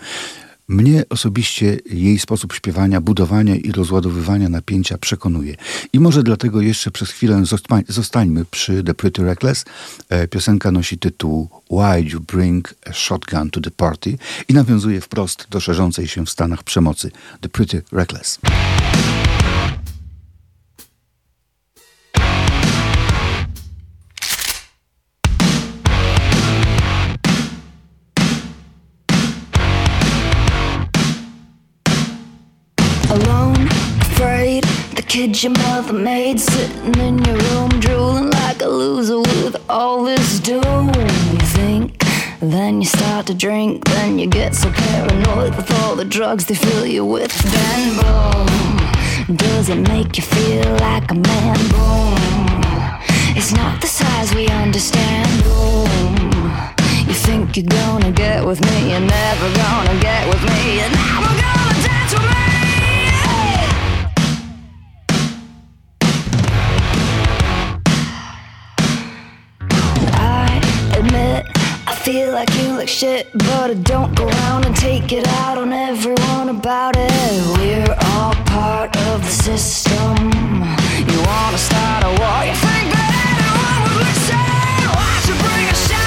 Mnie 0.69 1.05
osobiście 1.11 1.79
jej 1.91 2.19
sposób 2.19 2.53
śpiewania, 2.53 3.01
budowania 3.01 3.57
i 3.57 3.73
rozładowywania 3.73 4.49
napięcia 4.49 4.99
przekonuje. 4.99 5.57
I 5.93 6.01
może 6.01 6.23
dlatego 6.23 6.61
jeszcze 6.61 6.91
przez 6.91 7.11
chwilę 7.11 7.43
zostańmy 7.89 8.45
przy 8.45 8.85
The 8.85 8.95
Pretty 8.95 9.25
Reckless. 9.25 9.65
E, 10.09 10.29
piosenka 10.29 10.71
nosi 10.71 10.99
tytuł 10.99 11.49
Why 11.71 12.11
You 12.13 12.21
Bring 12.21 12.75
a 12.87 12.93
Shotgun 12.93 13.51
to 13.51 13.61
the 13.61 13.71
Party 13.71 14.19
i 14.49 14.55
nawiązuje 14.55 15.01
wprost 15.01 15.47
do 15.51 15.61
szerzącej 15.61 16.09
się 16.09 16.27
w 16.27 16.31
Stanach 16.31 16.63
przemocy. 16.63 17.11
The 17.41 17.49
Pretty 17.49 17.83
Reckless. 17.93 18.39
Kid 35.15 35.45
your 35.45 35.53
mother 35.53 35.93
made 35.93 36.41
sitting 36.41 36.93
in 36.99 37.17
your 37.25 37.37
room 37.37 37.69
drooling 37.79 38.31
like 38.31 38.61
a 38.63 38.67
loser 38.67 39.21
with 39.21 39.55
all 39.71 40.03
this 40.03 40.41
doom. 40.41 40.89
You 40.89 41.47
think 41.59 42.03
then 42.41 42.81
you 42.81 42.89
start 42.89 43.29
to 43.29 43.35
drink 43.35 43.85
then 43.85 44.19
you 44.19 44.27
get 44.27 44.57
so 44.57 44.73
paranoid 44.73 45.55
with 45.55 45.71
all 45.79 45.95
the 45.95 46.05
drugs 46.05 46.47
they 46.47 46.57
fill 46.57 46.85
you 46.85 47.05
with. 47.05 47.33
Then 47.53 47.81
boom 48.01 49.37
does 49.37 49.69
it 49.69 49.83
make 49.89 50.17
you 50.17 50.25
feel 50.25 50.69
like 50.89 51.09
a 51.13 51.15
man? 51.15 51.59
Boom 51.75 52.19
it's 53.39 53.53
not 53.53 53.81
the 53.81 53.87
size 53.87 54.35
we 54.35 54.49
understand. 54.49 55.31
Boom 55.45 56.17
you 57.07 57.15
think 57.15 57.57
you're 57.57 57.67
gonna 57.67 58.11
get 58.11 58.45
with 58.45 58.61
me 58.69 58.91
you're 58.91 59.09
never 59.19 59.49
gonna 59.63 59.97
get 60.01 60.27
with 60.27 60.43
me 60.43 60.79
you're 60.81 60.91
never 60.91 61.41
gonna 61.41 61.64
feel 72.05 72.33
like 72.33 72.55
you 72.57 72.69
look 72.77 72.87
shit, 72.87 73.33
but 73.33 73.71
I 73.71 73.75
don't 73.75 74.15
go 74.15 74.27
around 74.27 74.67
and 74.67 74.77
take 74.77 75.11
it 75.11 75.27
out 75.41 75.57
on 75.57 75.73
everyone 75.73 76.51
about 76.51 76.97
it. 76.99 77.11
We're 77.57 77.97
all 78.13 78.35
part 78.45 78.95
of 79.09 79.23
the 79.23 79.31
system. 79.31 80.15
You 81.11 81.19
wanna 81.23 81.57
start 81.57 82.05
a 82.05 82.13
war? 82.21 82.39
You 82.45 82.57
think 82.67 82.87
that 82.93 83.13
anyone 83.33 83.81
would 83.85 83.97
listen? 84.05 84.37
Why 84.97 85.13
should 85.25 85.41
bring 85.41 85.67
a 85.67 85.75
shotgun 85.75 86.04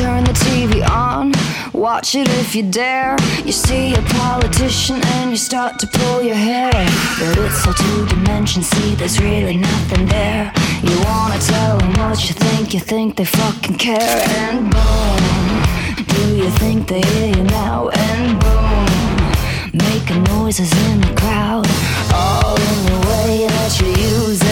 turn 0.00 0.24
the 0.24 0.32
TV 0.32 0.82
on, 0.88 1.32
watch 1.72 2.14
it 2.14 2.28
if 2.42 2.54
you 2.54 2.62
dare. 2.62 3.16
You 3.44 3.52
see 3.52 3.94
a 3.94 4.02
politician 4.20 4.96
and 5.14 5.30
you 5.30 5.36
start 5.36 5.78
to 5.80 5.86
pull 5.86 6.22
your 6.22 6.40
hair. 6.50 6.72
But 7.18 7.36
it's 7.44 7.66
all 7.66 7.74
two 7.74 8.06
dimensions, 8.06 8.66
see, 8.68 8.94
there's 8.94 9.18
really 9.20 9.56
nothing 9.56 10.06
there. 10.06 10.52
You 10.82 10.96
wanna 11.08 11.38
tell 11.38 11.78
them 11.78 11.92
what 12.00 12.18
you 12.28 12.34
think, 12.34 12.72
you 12.74 12.80
think 12.80 13.16
they 13.16 13.26
fucking 13.26 13.76
care. 13.76 14.18
And 14.42 14.70
boom, 14.74 15.22
do 16.14 16.22
you 16.42 16.50
think 16.62 16.88
they 16.88 17.02
hear 17.12 17.28
you 17.36 17.44
now? 17.44 17.90
And 18.06 18.26
boom, 18.42 19.80
making 19.88 20.22
noises 20.34 20.72
in 20.88 21.00
the 21.02 21.12
crowd. 21.20 21.66
All 22.12 22.56
in 22.70 22.78
the 22.90 23.00
way 23.10 23.46
that 23.54 23.72
you 23.80 23.88
use 23.88 24.40
it. 24.42 24.49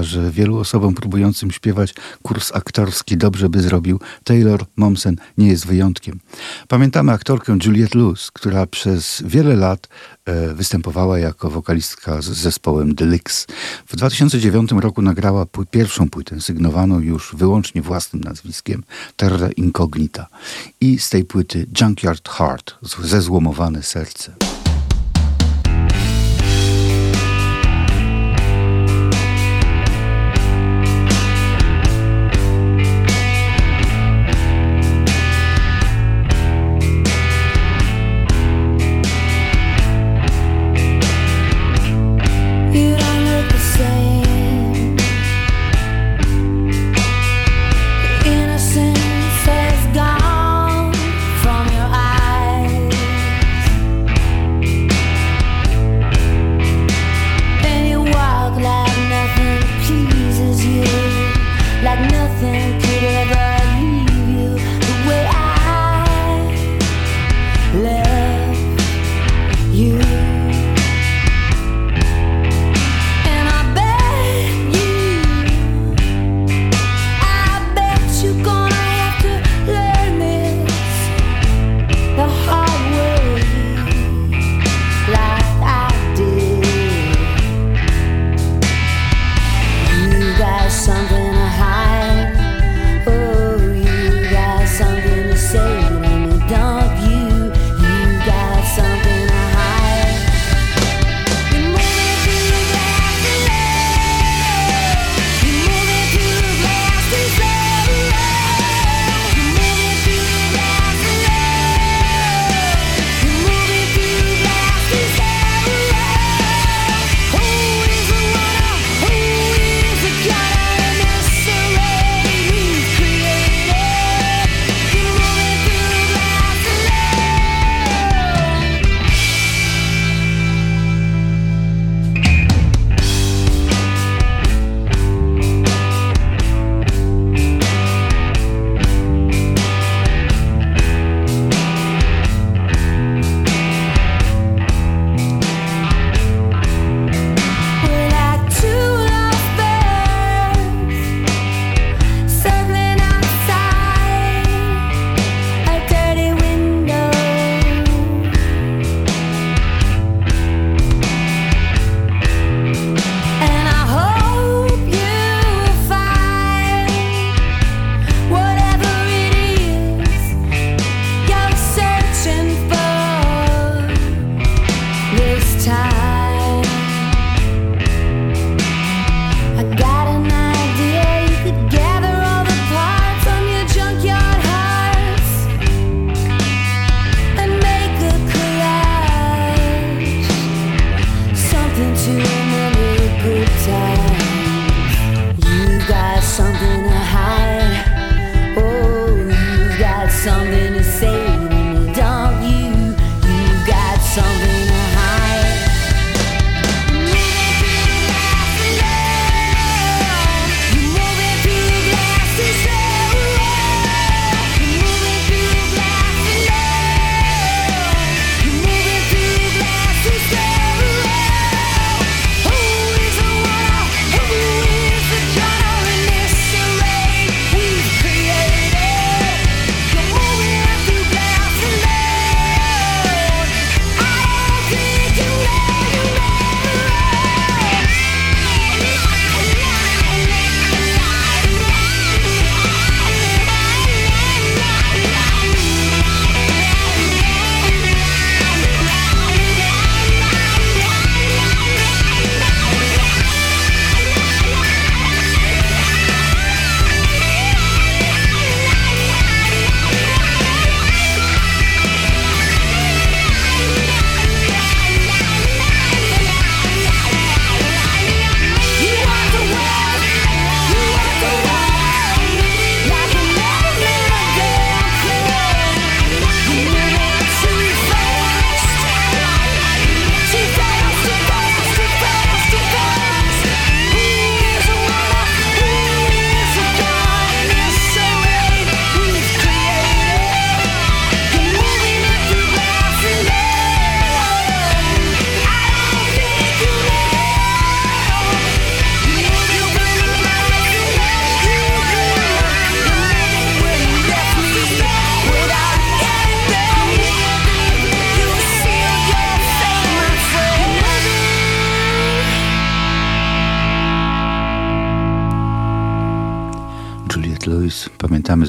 Że 0.00 0.30
wielu 0.30 0.58
osobom 0.58 0.94
próbującym 0.94 1.50
śpiewać 1.50 1.94
kurs 2.22 2.52
aktorski 2.54 3.16
dobrze 3.16 3.48
by 3.48 3.62
zrobił, 3.62 4.00
Taylor 4.24 4.64
Momsen 4.76 5.16
nie 5.38 5.48
jest 5.48 5.66
wyjątkiem. 5.66 6.20
Pamiętamy 6.68 7.12
aktorkę 7.12 7.58
Juliette 7.64 7.98
Lewis, 7.98 8.30
która 8.30 8.66
przez 8.66 9.22
wiele 9.26 9.56
lat 9.56 9.88
e, 10.24 10.54
występowała 10.54 11.18
jako 11.18 11.50
wokalistka 11.50 12.22
z 12.22 12.26
zespołem 12.26 12.94
The. 12.94 13.08
W 13.86 13.96
2009 13.96 14.70
roku 14.72 15.02
nagrała 15.02 15.46
pierwszą 15.70 16.08
płytę, 16.08 16.40
sygnowaną 16.40 17.00
już 17.00 17.34
wyłącznie 17.36 17.82
własnym 17.82 18.24
nazwiskiem, 18.24 18.82
Terra 19.16 19.48
Incognita. 19.56 20.26
I 20.80 20.98
z 20.98 21.10
tej 21.10 21.24
płyty 21.24 21.66
Junkyard 21.80 22.28
Heart, 22.28 22.74
zezłomowane 23.02 23.82
serce. 23.82 24.57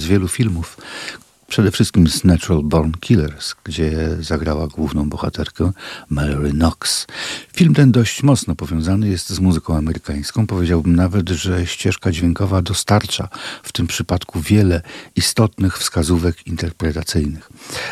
Wielu 0.09 0.27
filmów, 0.27 0.77
Przede 1.49 1.71
wszystkim 1.71 2.07
z 2.07 2.23
Natural 2.23 2.63
Born 2.63 2.91
Killers, 2.99 3.55
gdzie 3.63 3.91
zagrała 4.19 4.67
główną 4.67 5.09
bohaterkę 5.09 5.71
Mallory 6.09 6.51
Knox. 6.51 7.07
Film 7.53 7.73
ten 7.73 7.91
dość 7.91 8.23
mocno 8.23 8.55
powiązany 8.55 9.09
jest 9.09 9.29
z 9.29 9.39
muzyką 9.39 9.77
amerykańską. 9.77 10.47
Powiedziałbym 10.47 10.95
nawet, 10.95 11.29
że 11.29 11.65
ścieżka 11.67 12.11
dźwiękowa 12.11 12.61
dostarcza 12.61 13.29
w 13.63 13.71
tym 13.71 13.87
przypadku 13.87 14.41
wiele 14.41 14.81
istotnych 15.15 15.77
wskazówek 15.77 16.47
interpretacyjnych. 16.47 17.49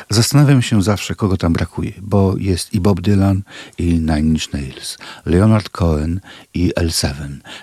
Zastanawiam 0.09 0.61
się 0.61 0.83
zawsze, 0.83 1.15
kogo 1.15 1.37
tam 1.37 1.53
brakuje, 1.53 1.91
bo 2.01 2.37
jest 2.37 2.73
i 2.73 2.79
Bob 2.79 3.01
Dylan, 3.01 3.41
i 3.77 3.85
Nine 3.85 4.27
Inch 4.27 4.53
Nails, 4.53 4.97
Leonard 5.25 5.69
Cohen 5.69 6.19
i 6.53 6.71
L7, 6.79 7.13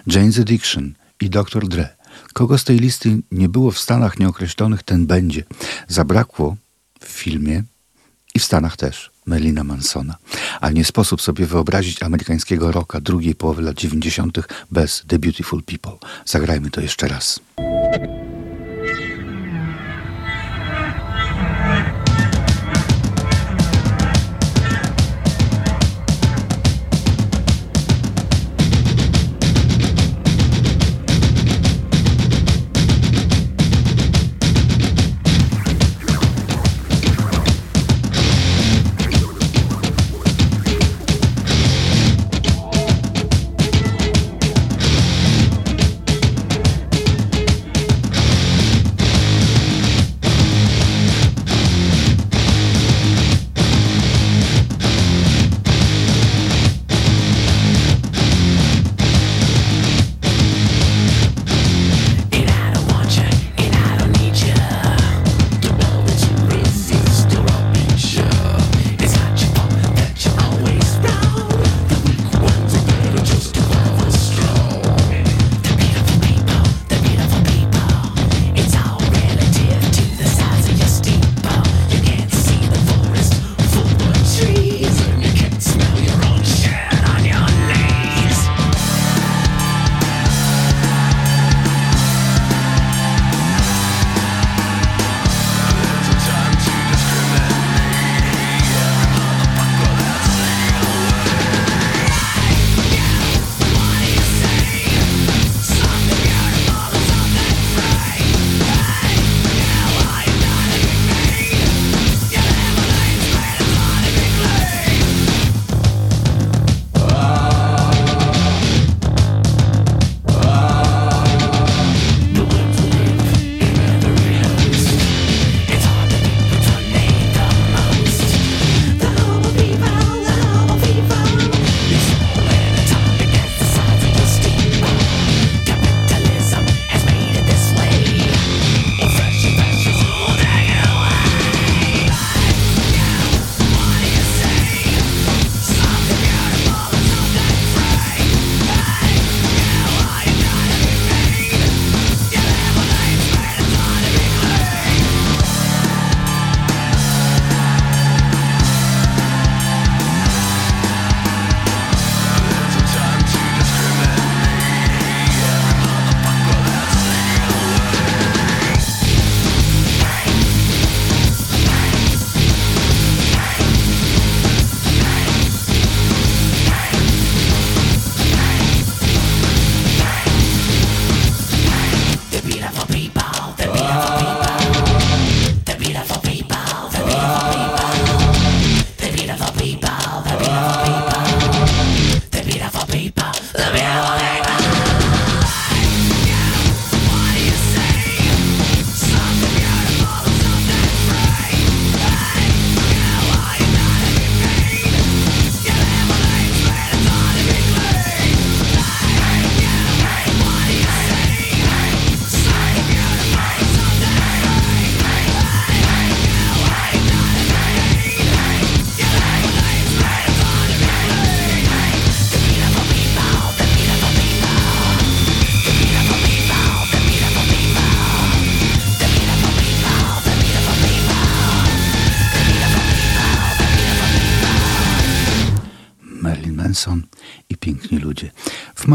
Jane's 0.07 0.40
Addiction 0.40 0.94
i 1.20 1.30
Dr. 1.30 1.68
Dre. 1.68 2.03
Kogo 2.35 2.59
z 2.59 2.64
tej 2.64 2.78
listy 2.78 3.18
nie 3.32 3.49
było 3.49 3.70
w 3.70 3.78
Stanach 3.78 4.18
nieokreślonych, 4.18 4.82
ten 4.82 5.07
będzie. 5.07 5.45
Zabrakło 5.89 6.57
w 7.01 7.09
filmie 7.09 7.62
i 8.35 8.39
w 8.39 8.45
Stanach 8.45 8.76
też 8.76 9.11
Melina 9.26 9.64
Mansona. 9.64 10.16
A 10.61 10.70
nie 10.70 10.85
sposób 10.85 11.22
sobie 11.22 11.47
wyobrazić 11.47 12.03
amerykańskiego 12.03 12.72
rocka 12.72 13.01
drugiej 13.01 13.35
połowy 13.35 13.62
lat 13.62 13.76
90. 13.76 14.39
bez 14.70 15.05
The 15.09 15.18
Beautiful 15.18 15.62
People. 15.62 16.09
Zagrajmy 16.24 16.70
to 16.70 16.80
jeszcze 16.80 17.09
raz. 17.09 17.41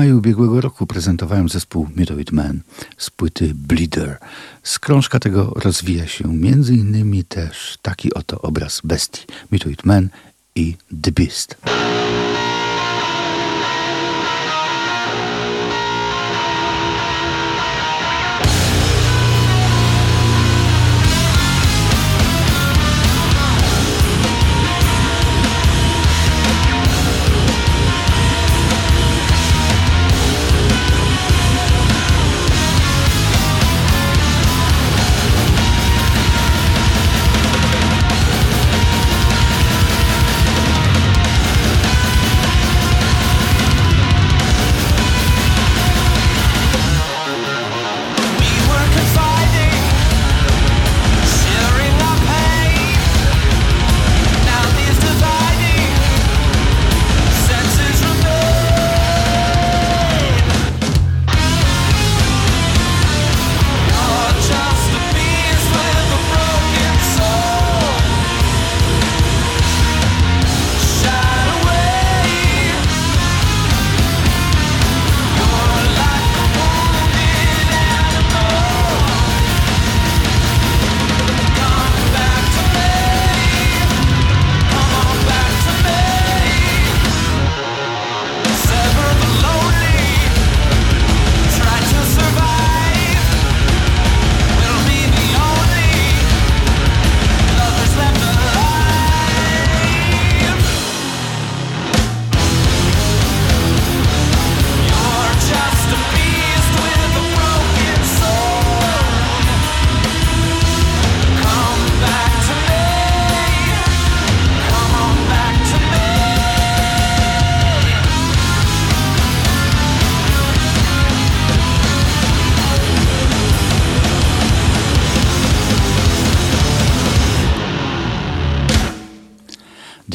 Maju 0.10 0.20
ubiegłego 0.20 0.62
roku 0.62 0.88
prezentowałem 0.88 1.49
zespół 1.49 1.88
Meteorite 1.95 2.36
Man 2.36 2.62
z 2.97 3.10
płyty 3.10 3.51
Bleeder. 3.55 4.18
Z 4.64 4.80
krążka 4.80 5.20
tego 5.20 5.53
rozwija 5.55 6.07
się 6.07 6.34
między 6.34 6.74
innymi 6.74 7.24
też 7.24 7.78
taki 7.82 8.14
oto 8.14 8.41
obraz 8.41 8.82
bestii 8.84 9.26
Meteorite 9.51 9.84
Man 9.86 10.10
i 10.55 10.78
The 11.01 11.12
Beast. 11.12 11.57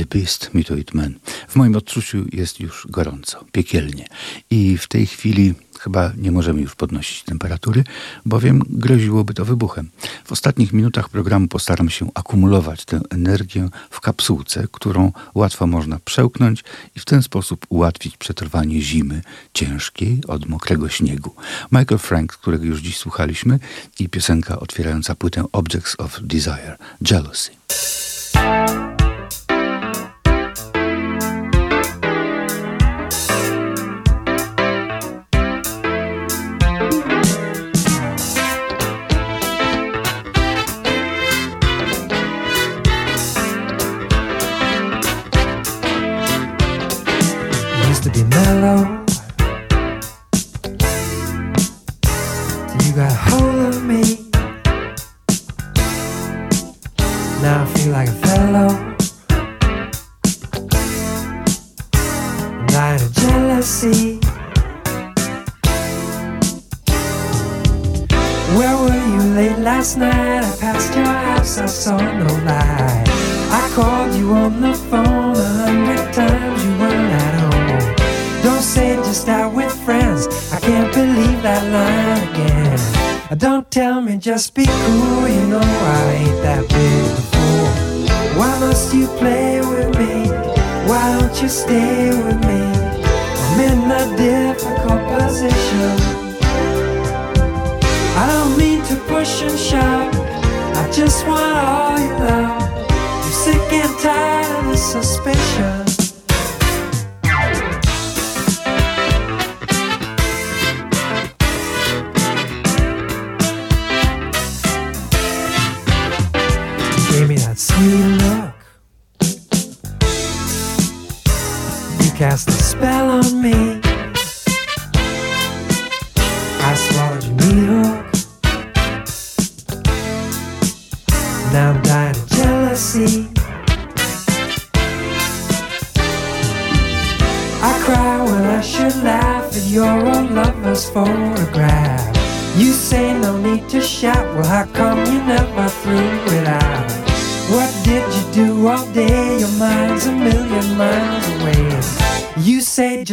Beast, 0.07 0.55
Me 0.55 0.65
to 0.65 0.75
Man. 0.93 1.15
W 1.49 1.57
moim 1.57 1.77
odczuciu 1.77 2.25
jest 2.33 2.61
już 2.61 2.87
gorąco, 2.91 3.45
piekielnie. 3.53 4.07
I 4.51 4.79
w 4.79 4.89
tej 4.89 5.07
chwili 5.07 5.55
chyba 5.81 6.13
nie 6.17 6.33
możemy 6.33 6.61
już 6.61 6.75
podnosić 6.75 7.23
temperatury, 7.23 7.85
bowiem 8.27 8.63
groziłoby 8.69 9.35
to 9.35 9.45
wybuchem. 9.45 9.91
W 10.25 10.33
ostatnich 10.33 10.73
minutach 10.73 11.09
programu 11.09 11.49
postaram 11.49 11.91
się 11.91 12.11
akumulować 12.15 12.85
tę 12.85 13.01
energię 13.11 13.69
w 13.91 14.01
kapsułce, 14.01 14.67
którą 14.73 15.13
łatwo 15.35 15.67
można 15.67 15.99
przełknąć 16.05 16.65
i 16.97 17.01
w 17.01 17.05
ten 17.05 17.23
sposób 17.23 17.67
ułatwić 17.69 18.17
przetrwanie 18.17 18.81
zimy 18.81 19.23
ciężkiej 19.55 20.21
od 20.29 20.47
mokrego 20.47 20.89
śniegu. 20.89 21.35
Michael 21.73 21.99
Frank, 21.99 22.33
którego 22.33 22.65
już 22.65 22.81
dziś 22.81 22.97
słuchaliśmy 22.97 23.59
i 23.99 24.09
piosenka 24.09 24.61
otwierająca 24.61 25.15
płytę 25.15 25.45
Objects 25.53 25.97
of 25.99 26.21
Desire, 26.23 26.77
Jealousy. 27.11 27.51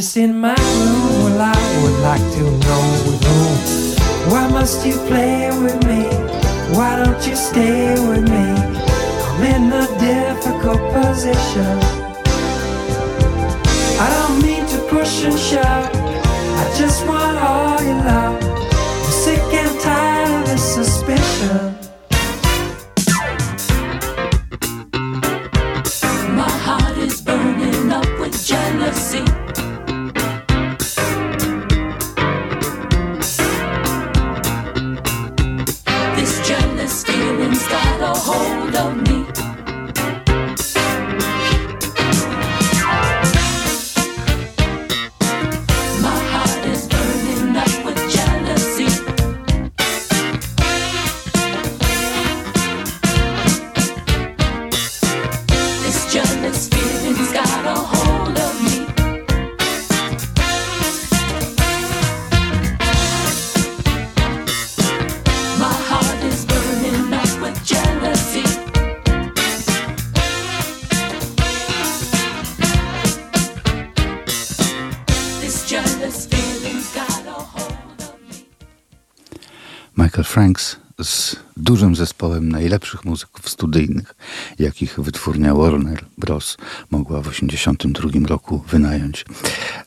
Just 0.02 0.18
in 0.18 0.40
my 0.40 0.56
room. 0.56 1.24
Well, 1.26 1.42
I 1.42 1.82
would 1.84 2.00
like 2.02 2.26
to 2.34 2.44
know. 2.64 2.84
Why 4.32 4.48
must 4.48 4.84
you 4.84 4.98
play 5.10 5.50
with 5.62 5.78
me? 5.86 6.02
Why 6.76 7.04
don't 7.04 7.22
you 7.28 7.36
stay 7.36 7.81
Franks 80.32 80.76
z 81.04 81.36
dużym 81.58 81.96
zespołem 81.96 82.50
najlepszych 82.50 83.06
muzyków 83.06 83.50
studyjnych, 83.50 84.16
jakich 84.60 85.00
wytwórnia 85.00 85.56
Warner 85.56 86.06
Bros. 86.18 86.58
mogła 86.92 87.22
w 87.22 87.30
1982 87.30 88.28
roku 88.28 88.64
wynająć. 88.68 89.26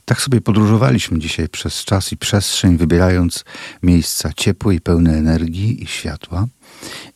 Tak 0.05 0.21
sobie 0.21 0.41
podróżowaliśmy 0.41 1.19
dzisiaj 1.19 1.49
przez 1.49 1.85
czas 1.85 2.13
i 2.13 2.17
przestrzeń, 2.17 2.77
wybierając 2.77 3.45
miejsca 3.83 4.33
ciepłe 4.37 4.75
i 4.75 4.81
pełne 4.81 5.17
energii 5.17 5.83
i 5.83 5.87
światła. 5.87 6.47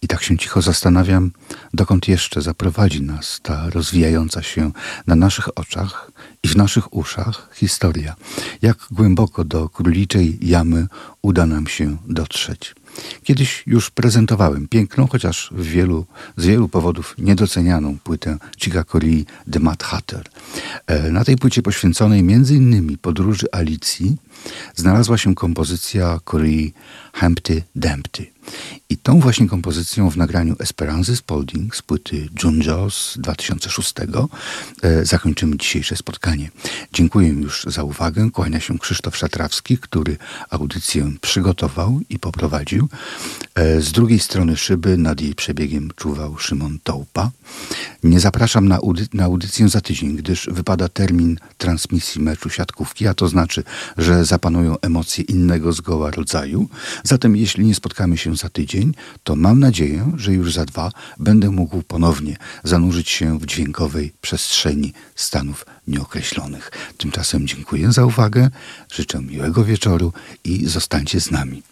I 0.02 0.08
tak 0.08 0.22
się 0.22 0.38
cicho 0.38 0.62
zastanawiam, 0.62 1.30
dokąd 1.74 2.08
jeszcze 2.08 2.42
zaprowadzi 2.42 3.02
nas 3.02 3.40
ta 3.42 3.70
rozwijająca 3.70 4.42
się 4.42 4.72
na 5.06 5.14
naszych 5.14 5.58
oczach 5.58 6.10
i 6.42 6.48
w 6.48 6.56
naszych 6.56 6.94
uszach 6.94 7.48
historia. 7.54 8.16
Jak 8.62 8.78
głęboko 8.90 9.44
do 9.44 9.68
króliczej 9.68 10.38
jamy 10.42 10.86
uda 11.22 11.46
nam 11.46 11.66
się 11.66 11.96
dotrzeć. 12.06 12.74
Kiedyś 13.22 13.62
już 13.66 13.90
prezentowałem 13.90 14.68
piękną, 14.68 15.06
chociaż 15.06 15.50
wielu, 15.56 16.06
z 16.36 16.46
wielu 16.46 16.68
powodów 16.68 17.14
niedocenianą 17.18 17.98
płytę 18.04 18.38
Corea 18.92 19.24
The 19.52 19.60
Mad 19.60 19.82
Hatter. 19.82 20.24
Na 21.10 21.24
tej 21.24 21.36
płycie 21.36 21.62
poświęconej 21.62 22.20
m.in. 22.20 22.98
podróży 22.98 23.46
Alicji 23.52 24.16
znalazła 24.74 25.18
się 25.18 25.34
kompozycja 25.34 26.20
Corea 26.24 26.70
Humpty 27.20 27.62
Dumpty. 27.74 28.26
I 28.90 28.96
tą 28.96 29.20
właśnie 29.20 29.48
kompozycją 29.48 30.10
w 30.10 30.16
nagraniu 30.16 30.56
Esperanzy 30.58 31.16
Spalding 31.16 31.76
z 31.76 31.82
płyty 31.82 32.28
Junjo 32.42 32.90
z 32.90 33.18
2006 33.18 33.94
e, 34.82 35.04
zakończymy 35.04 35.56
dzisiejsze 35.56 35.96
spotkanie. 35.96 36.50
Dziękuję 36.92 37.28
już 37.28 37.64
za 37.64 37.82
uwagę. 37.82 38.30
Kłania 38.30 38.60
się 38.60 38.78
Krzysztof 38.78 39.16
Szatrawski, 39.16 39.78
który 39.78 40.16
audycję 40.50 41.12
przygotował 41.20 42.00
i 42.10 42.18
poprowadził. 42.18 42.88
E, 43.54 43.80
z 43.80 43.92
drugiej 43.92 44.18
strony 44.18 44.56
szyby 44.56 44.96
nad 44.96 45.20
jej 45.20 45.34
przebiegiem 45.34 45.90
czuwał 45.96 46.38
Szymon 46.38 46.78
Tołpa. 46.82 47.30
Nie 48.02 48.20
zapraszam 48.20 48.68
na, 48.68 48.76
audy 48.76 49.06
na 49.12 49.24
audycję 49.24 49.68
za 49.68 49.80
tydzień, 49.80 50.16
gdyż 50.16 50.48
wypada 50.52 50.88
termin 50.88 51.38
transmisji 51.58 52.20
meczu 52.22 52.50
siatkówki, 52.50 53.06
a 53.06 53.14
to 53.14 53.28
znaczy, 53.28 53.64
że 53.96 54.24
zapanują 54.28 54.80
emocje 54.80 55.24
innego 55.24 55.72
zgoła 55.72 56.10
rodzaju. 56.10 56.68
Zatem 57.04 57.36
jeśli 57.36 57.66
nie 57.66 57.74
spotkamy 57.74 58.18
się 58.18 58.36
za 58.36 58.48
tydzień, 58.48 58.94
to 59.24 59.36
mam 59.36 59.60
nadzieję, 59.60 60.12
że 60.16 60.32
już 60.32 60.54
za 60.54 60.64
dwa 60.64 60.90
będę 61.18 61.50
mógł 61.50 61.82
ponownie 61.82 62.36
zanurzyć 62.64 63.08
się 63.10 63.38
w 63.38 63.46
dźwiękowej 63.46 64.12
przestrzeni 64.20 64.92
Stanów 65.14 65.66
Nieokreślonych. 65.86 66.70
Tymczasem 66.98 67.46
dziękuję 67.46 67.92
za 67.92 68.04
uwagę, 68.04 68.50
życzę 68.92 69.20
miłego 69.20 69.64
wieczoru 69.64 70.12
i 70.44 70.66
zostańcie 70.66 71.20
z 71.20 71.30
nami. 71.30 71.62